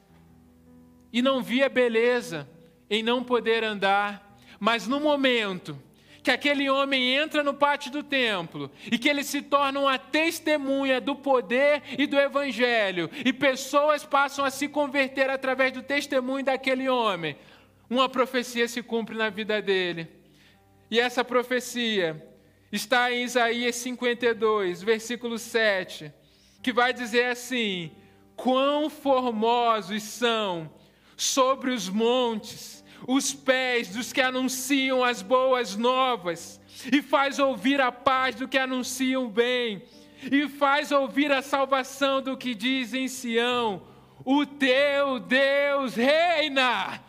[1.13, 2.49] e não via beleza
[2.89, 5.79] em não poder andar, mas no momento
[6.23, 11.01] que aquele homem entra no pátio do templo e que ele se torna uma testemunha
[11.01, 16.89] do poder e do evangelho, e pessoas passam a se converter através do testemunho daquele
[16.89, 17.37] homem,
[17.89, 20.09] uma profecia se cumpre na vida dele.
[20.91, 22.21] E essa profecia
[22.73, 26.13] está em Isaías 52, versículo 7,
[26.61, 27.93] que vai dizer assim:
[28.35, 30.69] Quão formosos são
[31.17, 32.76] sobre os montes
[33.07, 36.61] os pés dos que anunciam as boas novas,
[36.93, 39.83] e faz ouvir a paz do que anunciam bem,
[40.31, 43.83] e faz ouvir a salvação do que diz em Sião:
[44.25, 47.01] O teu Deus reina.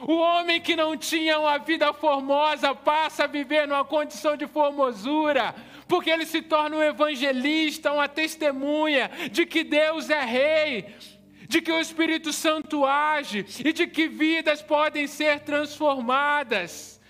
[0.00, 5.54] O homem que não tinha uma vida formosa passa a viver numa condição de formosura,
[5.88, 10.94] porque ele se torna um evangelista, uma testemunha de que Deus é rei
[11.48, 17.00] de que o Espírito Santo age e de que vidas podem ser transformadas.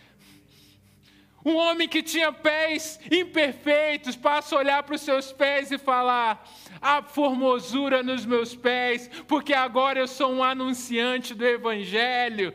[1.45, 6.45] Um homem que tinha pés imperfeitos passa a olhar para os seus pés e falar:
[6.81, 12.53] há formosura nos meus pés, porque agora eu sou um anunciante do Evangelho.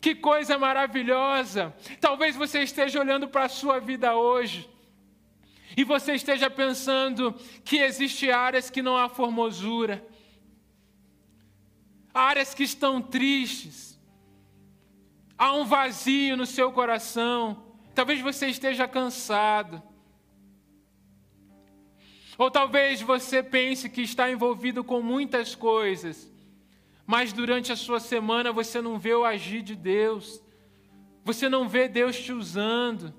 [0.00, 1.72] Que coisa maravilhosa!
[2.00, 4.68] Talvez você esteja olhando para a sua vida hoje
[5.76, 7.32] e você esteja pensando
[7.64, 10.04] que existem áreas que não há formosura
[12.14, 13.98] áreas que estão tristes,
[15.38, 19.82] há um vazio no seu coração, talvez você esteja cansado.
[22.38, 26.30] Ou talvez você pense que está envolvido com muitas coisas,
[27.06, 30.42] mas durante a sua semana você não vê o agir de Deus,
[31.24, 33.14] você não vê Deus te usando,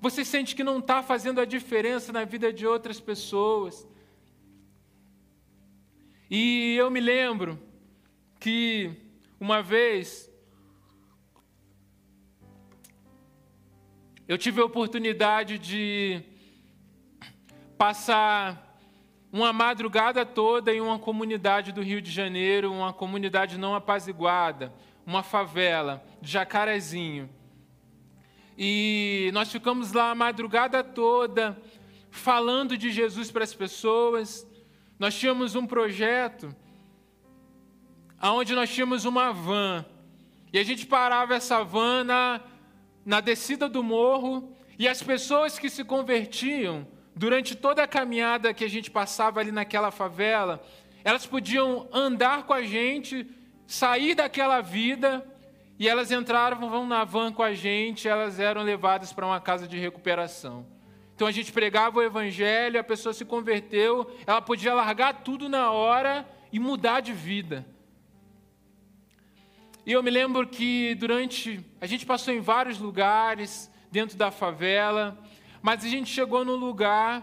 [0.00, 3.86] você sente que não está fazendo a diferença na vida de outras pessoas.
[6.30, 7.65] E eu me lembro
[8.38, 8.90] que
[9.40, 10.30] uma vez
[14.28, 16.22] eu tive a oportunidade de
[17.78, 18.78] passar
[19.32, 24.72] uma madrugada toda em uma comunidade do Rio de Janeiro, uma comunidade não apaziguada,
[25.04, 27.28] uma favela, Jacarezinho.
[28.58, 31.56] E nós ficamos lá a madrugada toda
[32.10, 34.46] falando de Jesus para as pessoas.
[34.98, 36.54] Nós tínhamos um projeto
[38.22, 39.84] onde nós tínhamos uma van.
[40.52, 42.40] E a gente parava essa van na,
[43.04, 48.64] na descida do morro e as pessoas que se convertiam durante toda a caminhada que
[48.64, 50.62] a gente passava ali naquela favela,
[51.02, 53.26] elas podiam andar com a gente,
[53.66, 55.26] sair daquela vida
[55.78, 59.78] e elas entravam na van com a gente, elas eram levadas para uma casa de
[59.78, 60.66] recuperação.
[61.14, 65.70] Então a gente pregava o evangelho, a pessoa se converteu, ela podia largar tudo na
[65.70, 67.66] hora e mudar de vida.
[69.86, 71.64] E eu me lembro que durante.
[71.80, 75.16] A gente passou em vários lugares dentro da favela,
[75.62, 77.22] mas a gente chegou num lugar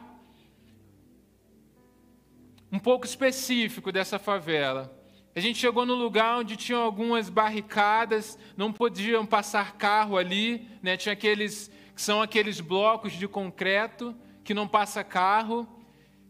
[2.72, 4.98] um pouco específico dessa favela.
[5.36, 10.96] A gente chegou no lugar onde tinham algumas barricadas, não podiam passar carro ali, né?
[10.96, 15.68] Tinha aqueles que são aqueles blocos de concreto que não passa carro,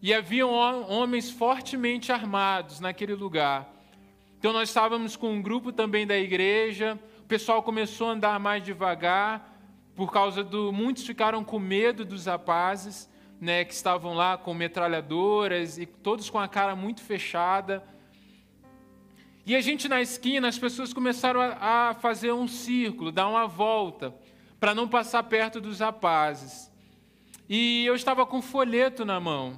[0.02, 3.73] e haviam homens fortemente armados naquele lugar.
[4.44, 8.62] Então nós estávamos com um grupo também da igreja, o pessoal começou a andar mais
[8.62, 9.58] devagar,
[9.96, 15.78] por causa do muitos ficaram com medo dos rapazes, né, que estavam lá com metralhadoras
[15.78, 17.86] e todos com a cara muito fechada.
[19.46, 23.48] E a gente na esquina, as pessoas começaram a, a fazer um círculo, dar uma
[23.48, 24.14] volta,
[24.60, 26.70] para não passar perto dos rapazes.
[27.48, 29.58] E eu estava com um folheto na mão.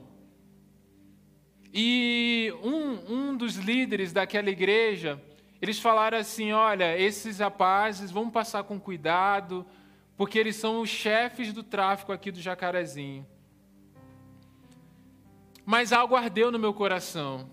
[1.78, 5.21] E um, um dos líderes daquela igreja,
[5.61, 9.65] eles falaram assim: olha, esses rapazes, vamos passar com cuidado,
[10.15, 13.28] porque eles são os chefes do tráfico aqui do Jacarezinho.
[15.65, 17.49] Mas algo ardeu no meu coração.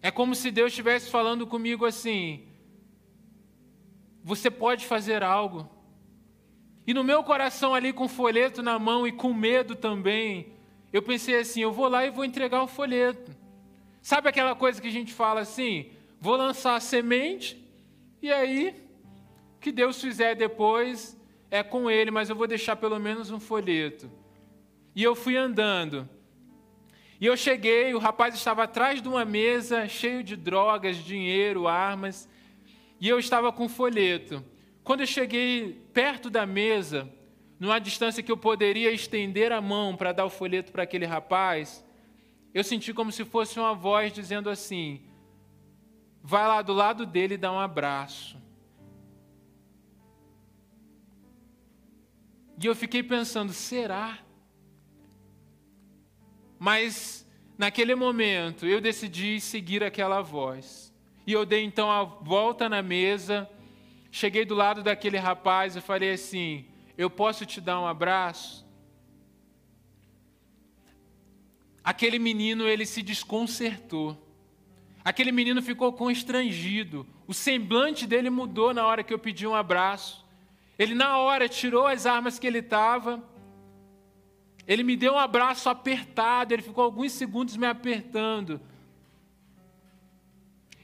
[0.00, 2.46] É como se Deus estivesse falando comigo assim:
[4.22, 5.68] você pode fazer algo.
[6.86, 10.52] E no meu coração, ali com o folheto na mão e com medo também,
[10.92, 13.36] eu pensei assim: eu vou lá e vou entregar o folheto.
[14.08, 15.90] Sabe aquela coisa que a gente fala assim?
[16.18, 17.62] Vou lançar a semente
[18.22, 18.74] e aí,
[19.60, 21.14] que Deus fizer depois
[21.50, 24.10] é com ele, mas eu vou deixar pelo menos um folheto.
[24.96, 26.08] E eu fui andando.
[27.20, 32.26] E eu cheguei, o rapaz estava atrás de uma mesa cheio de drogas, dinheiro, armas,
[32.98, 34.42] e eu estava com um folheto.
[34.82, 37.06] Quando eu cheguei perto da mesa,
[37.60, 41.86] numa distância que eu poderia estender a mão para dar o folheto para aquele rapaz,
[42.52, 45.02] eu senti como se fosse uma voz dizendo assim:
[46.22, 48.38] vai lá do lado dele e dá um abraço.
[52.60, 54.18] E eu fiquei pensando, será?
[56.58, 57.26] Mas
[57.56, 60.92] naquele momento eu decidi seguir aquela voz.
[61.26, 63.48] E eu dei então a volta na mesa,
[64.10, 68.67] cheguei do lado daquele rapaz e falei assim: Eu posso te dar um abraço?
[71.90, 74.16] Aquele menino ele se desconcertou.
[75.04, 77.06] Aquele menino ficou constrangido.
[77.26, 80.26] O semblante dele mudou na hora que eu pedi um abraço.
[80.78, 83.22] Ele na hora tirou as armas que ele estava
[84.68, 88.60] ele me deu um abraço apertado, ele ficou alguns segundos me apertando.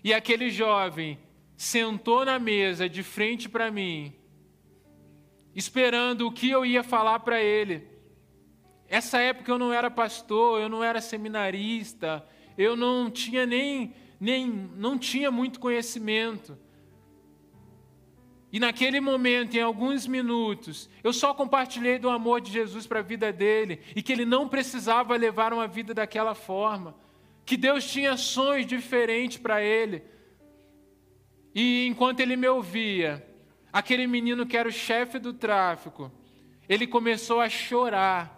[0.02, 1.18] E aquele jovem
[1.54, 4.14] sentou na mesa de frente para mim,
[5.54, 7.86] esperando o que eu ia falar para ele.
[8.88, 12.26] Essa época eu não era pastor, eu não era seminarista,
[12.56, 16.58] eu não tinha nem, nem não tinha muito conhecimento.
[18.52, 23.02] E naquele momento, em alguns minutos, eu só compartilhei do amor de Jesus para a
[23.02, 26.94] vida dele e que ele não precisava levar uma vida daquela forma,
[27.44, 30.04] que Deus tinha sonhos diferentes para ele.
[31.52, 33.26] E enquanto ele me ouvia,
[33.72, 36.12] aquele menino que era o chefe do tráfico,
[36.68, 38.33] ele começou a chorar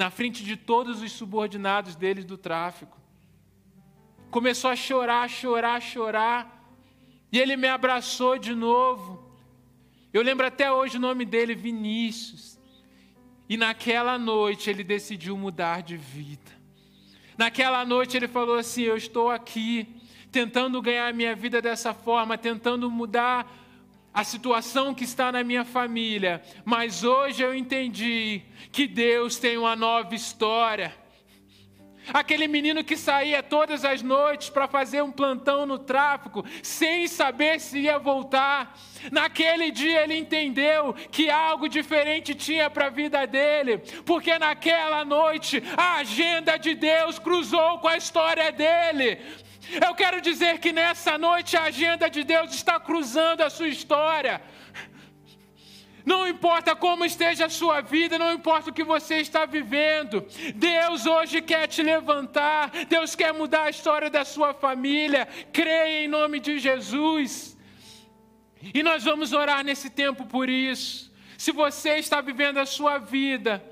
[0.00, 2.98] na frente de todos os subordinados deles do tráfico.
[4.30, 6.64] Começou a chorar, chorar, chorar.
[7.30, 9.22] E ele me abraçou de novo.
[10.10, 12.58] Eu lembro até hoje o nome dele, Vinícius.
[13.46, 16.50] E naquela noite ele decidiu mudar de vida.
[17.36, 19.86] Naquela noite ele falou assim: Eu estou aqui,
[20.32, 23.46] tentando ganhar minha vida dessa forma, tentando mudar
[24.12, 28.42] a situação que está na minha família, mas hoje eu entendi
[28.72, 30.98] que Deus tem uma nova história.
[32.12, 37.60] aquele menino que saía todas as noites para fazer um plantão no tráfico, sem saber
[37.60, 38.76] se ia voltar.
[39.12, 45.62] Naquele dia ele entendeu que algo diferente tinha para a vida dele, porque naquela noite
[45.76, 49.18] a agenda de Deus cruzou com a história dele.
[49.86, 54.40] Eu quero dizer que nessa noite a agenda de Deus está cruzando a sua história.
[56.04, 61.04] Não importa como esteja a sua vida, não importa o que você está vivendo, Deus
[61.06, 65.28] hoje quer te levantar, Deus quer mudar a história da sua família.
[65.52, 67.56] Creia em nome de Jesus.
[68.74, 71.12] E nós vamos orar nesse tempo por isso.
[71.38, 73.64] Se você está vivendo a sua vida,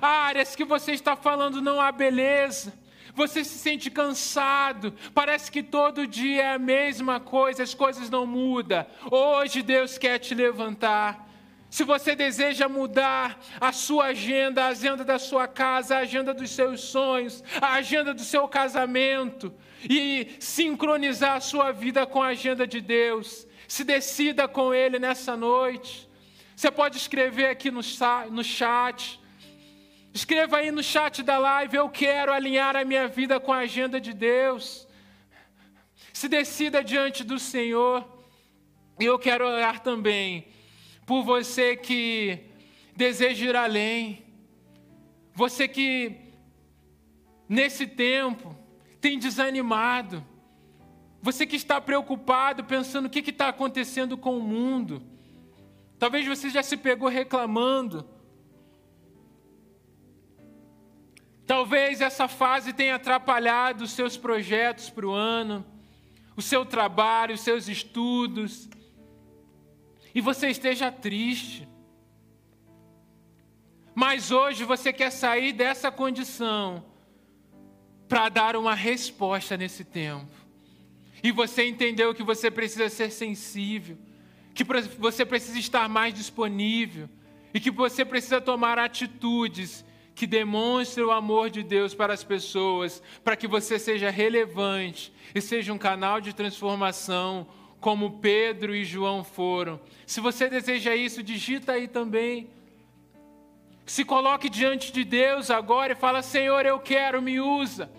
[0.00, 2.72] áreas que você está falando não há beleza,
[3.16, 8.26] você se sente cansado, parece que todo dia é a mesma coisa, as coisas não
[8.26, 8.86] mudam.
[9.10, 11.26] Hoje Deus quer te levantar.
[11.70, 16.50] Se você deseja mudar a sua agenda, a agenda da sua casa, a agenda dos
[16.50, 19.52] seus sonhos, a agenda do seu casamento,
[19.88, 25.36] e sincronizar a sua vida com a agenda de Deus, se decida com Ele nessa
[25.36, 26.08] noite.
[26.54, 29.20] Você pode escrever aqui no chat.
[30.16, 34.00] Escreva aí no chat da live: Eu quero alinhar a minha vida com a agenda
[34.00, 34.88] de Deus.
[36.10, 38.02] Se decida diante do Senhor.
[38.98, 40.48] E eu quero orar também
[41.04, 42.46] por você que
[42.96, 44.24] deseja ir além,
[45.34, 46.16] você que
[47.46, 48.56] nesse tempo
[48.98, 50.24] tem desanimado,
[51.20, 55.02] você que está preocupado, pensando o que está acontecendo com o mundo,
[55.98, 58.15] talvez você já se pegou reclamando,
[61.46, 65.64] talvez essa fase tenha atrapalhado os seus projetos para o ano,
[66.36, 68.68] o seu trabalho, os seus estudos,
[70.14, 71.68] e você esteja triste.
[73.94, 76.84] Mas hoje você quer sair dessa condição
[78.08, 80.30] para dar uma resposta nesse tempo.
[81.22, 83.96] E você entendeu que você precisa ser sensível,
[84.54, 84.64] que
[84.98, 87.08] você precisa estar mais disponível
[87.54, 89.84] e que você precisa tomar atitudes
[90.16, 95.42] que demonstrem o amor de Deus para as pessoas, para que você seja relevante e
[95.42, 97.46] seja um canal de transformação,
[97.78, 99.78] como Pedro e João foram.
[100.06, 102.48] Se você deseja isso, digita aí também.
[103.84, 107.92] Se coloque diante de Deus agora e fala: Senhor, eu quero, me usa.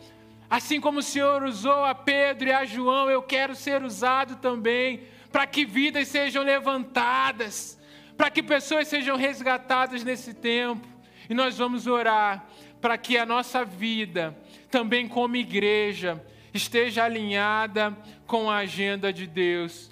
[0.49, 5.03] Assim como o Senhor usou a Pedro e a João, eu quero ser usado também,
[5.32, 7.80] para que vidas sejam levantadas,
[8.18, 10.96] para que pessoas sejam resgatadas nesse tempo.
[11.30, 12.47] E nós vamos orar
[12.80, 14.38] para que a nossa vida,
[14.69, 16.23] também como igreja,
[16.53, 19.91] esteja alinhada com a agenda de Deus.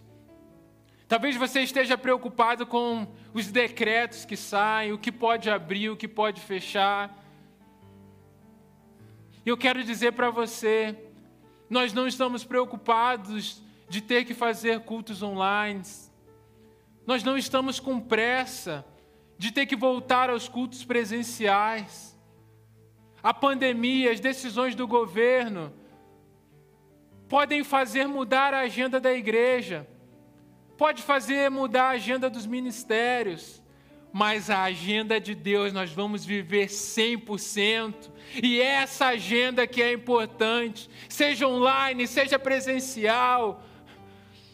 [1.08, 6.08] Talvez você esteja preocupado com os decretos que saem, o que pode abrir, o que
[6.08, 7.16] pode fechar.
[9.46, 10.98] Eu quero dizer para você,
[11.70, 15.84] nós não estamos preocupados de ter que fazer cultos online.
[17.06, 18.84] Nós não estamos com pressa
[19.38, 22.18] de ter que voltar aos cultos presenciais.
[23.22, 25.74] A pandemia, as decisões do governo,
[27.28, 29.88] podem fazer mudar a agenda da igreja,
[30.78, 33.62] pode fazer mudar a agenda dos ministérios,
[34.14, 38.12] mas a agenda de Deus nós vamos viver 100%.
[38.42, 43.62] E essa agenda que é importante, seja online, seja presencial,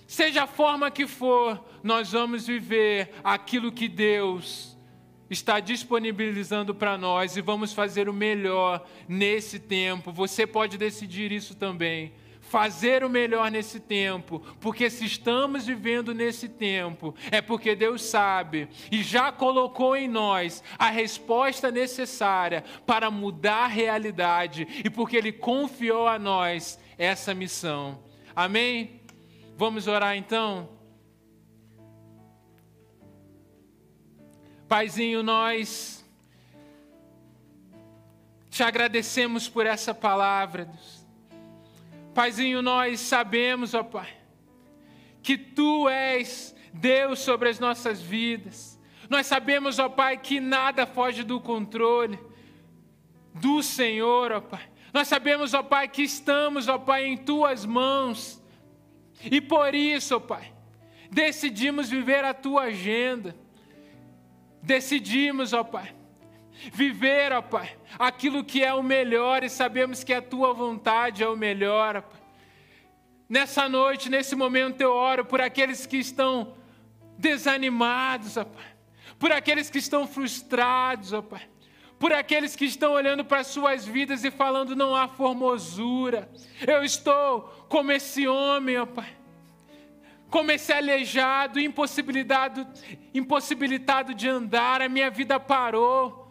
[0.08, 4.71] seja a forma que for, nós vamos viver aquilo que Deus
[5.32, 10.12] está disponibilizando para nós e vamos fazer o melhor nesse tempo.
[10.12, 16.50] Você pode decidir isso também fazer o melhor nesse tempo, porque se estamos vivendo nesse
[16.50, 23.64] tempo, é porque Deus sabe e já colocou em nós a resposta necessária para mudar
[23.64, 28.04] a realidade e porque Ele confiou a nós essa missão.
[28.36, 29.02] Amém?
[29.56, 30.81] Vamos orar então?
[34.72, 36.02] Paizinho, nós
[38.50, 41.06] te agradecemos por essa palavra, Deus.
[42.14, 44.08] Paizinho, nós sabemos, ó Pai,
[45.22, 48.80] que Tu és Deus sobre as nossas vidas.
[49.10, 52.18] Nós sabemos, ó Pai, que nada foge do controle
[53.34, 54.70] do Senhor, ó Pai.
[54.94, 58.42] Nós sabemos, ó Pai, que estamos, ó Pai, em Tuas mãos.
[59.22, 60.54] E por isso, ó Pai,
[61.12, 63.36] decidimos viver a Tua agenda.
[64.62, 65.94] Decidimos, ó Pai,
[66.72, 71.28] Viver, ó Pai, aquilo que é o melhor e sabemos que a tua vontade é
[71.28, 72.22] o melhor, ó Pai.
[73.28, 76.56] Nessa noite, nesse momento, eu oro por aqueles que estão
[77.18, 78.66] desanimados, ó Pai,
[79.18, 81.50] por aqueles que estão frustrados, ó Pai,
[81.98, 86.30] por aqueles que estão olhando para suas vidas e falando: não há formosura.
[86.68, 89.21] Eu estou como esse homem, ó Pai.
[90.32, 92.66] Como esse aleijado, impossibilitado,
[93.14, 96.22] impossibilitado de andar, a minha vida parou.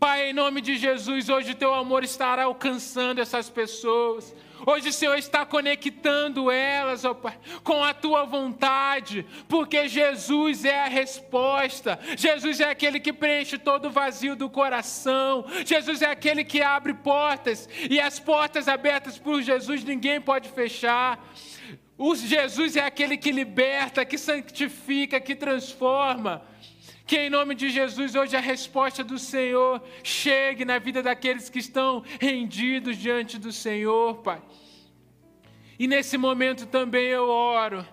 [0.00, 4.34] Pai, em nome de Jesus, hoje o teu amor estará alcançando essas pessoas.
[4.66, 10.80] Hoje o Senhor está conectando elas, ó Pai, com a tua vontade, porque Jesus é
[10.80, 11.98] a resposta.
[12.16, 15.44] Jesus é aquele que preenche todo o vazio do coração.
[15.64, 21.24] Jesus é aquele que abre portas e as portas abertas por Jesus ninguém pode fechar.
[21.96, 26.42] O Jesus é aquele que liberta, que santifica, que transforma.
[27.06, 31.58] Que em nome de Jesus, hoje a resposta do Senhor chegue na vida daqueles que
[31.58, 34.42] estão rendidos diante do Senhor, Pai.
[35.78, 37.86] E nesse momento também eu oro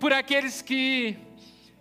[0.00, 1.16] por aqueles que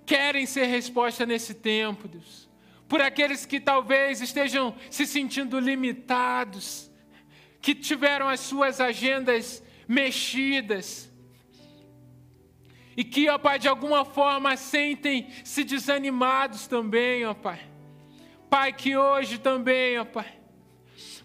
[0.05, 2.47] querem ser resposta nesse tempo, Deus.
[2.87, 6.91] Por aqueles que talvez estejam se sentindo limitados,
[7.61, 11.06] que tiveram as suas agendas mexidas
[12.97, 17.59] e que, ó Pai, de alguma forma sentem-se desanimados também, ó Pai.
[18.49, 20.33] Pai, que hoje também, ó Pai,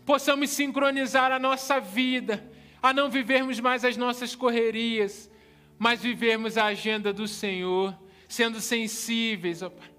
[0.04, 2.46] possamos sincronizar a nossa vida,
[2.82, 5.30] a não vivermos mais as nossas correrias,
[5.78, 7.98] mas vivermos a agenda do Senhor,
[8.28, 9.90] sendo sensíveis, ó Pai,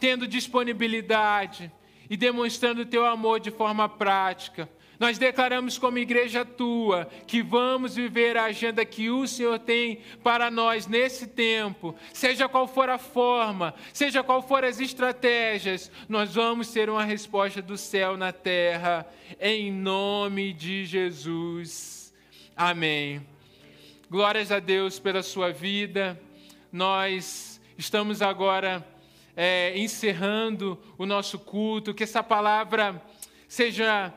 [0.00, 1.70] tendo disponibilidade
[2.08, 4.66] e demonstrando o Teu amor de forma prática
[4.98, 10.50] nós declaramos como igreja tua que vamos viver a agenda que o Senhor tem para
[10.50, 16.70] nós nesse tempo, seja qual for a forma, seja qual for as estratégias, nós vamos
[16.70, 19.06] ter uma resposta do céu na terra,
[19.40, 22.14] em nome de Jesus.
[22.56, 23.26] Amém.
[24.08, 26.18] Glórias a Deus pela sua vida.
[26.72, 28.86] Nós estamos agora
[29.36, 33.02] é, encerrando o nosso culto, que essa palavra
[33.48, 34.12] seja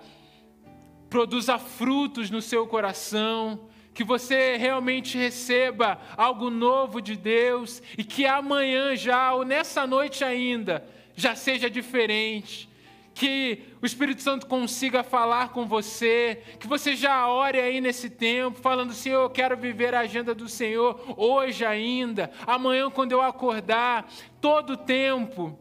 [1.09, 8.25] produza frutos no seu coração, que você realmente receba algo novo de Deus e que
[8.25, 12.69] amanhã já, ou nessa noite ainda, já seja diferente.
[13.13, 18.61] Que o Espírito Santo consiga falar com você, que você já ore aí nesse tempo,
[18.61, 24.09] falando: Senhor, eu quero viver a agenda do Senhor hoje ainda, amanhã, quando eu acordar,
[24.39, 25.59] todo tempo,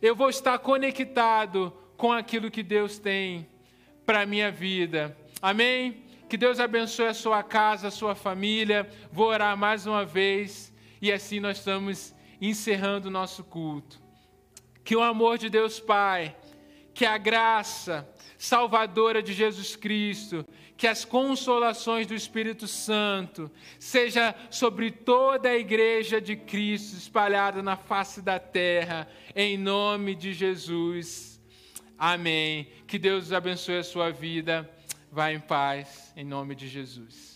[0.00, 3.49] eu vou estar conectado com aquilo que Deus tem
[4.10, 5.16] para a minha vida.
[5.40, 6.02] Amém?
[6.28, 8.90] Que Deus abençoe a sua casa, a sua família.
[9.12, 14.02] Vou orar mais uma vez e assim nós estamos encerrando o nosso culto.
[14.82, 16.34] Que o amor de Deus Pai,
[16.92, 20.44] que a graça salvadora de Jesus Cristo,
[20.76, 23.48] que as consolações do Espírito Santo
[23.78, 29.06] seja sobre toda a igreja de Cristo espalhada na face da terra,
[29.36, 31.29] em nome de Jesus.
[32.00, 32.66] Amém.
[32.86, 34.66] Que Deus abençoe a sua vida.
[35.12, 37.29] Vá em paz, em nome de Jesus.